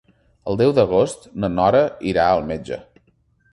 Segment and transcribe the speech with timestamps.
[0.51, 1.83] El deu d'agost na Nora
[2.15, 2.83] irà al metge.